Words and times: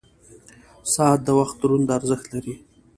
•ساعت 0.93 1.19
د 1.25 1.29
وخت 1.39 1.55
دروند 1.61 1.87
ارزښت 1.97 2.25
لري. 2.33 2.55